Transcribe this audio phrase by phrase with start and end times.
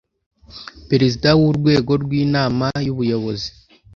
[0.89, 3.49] Perezida w Urwego rw Inama y Ubuyobozi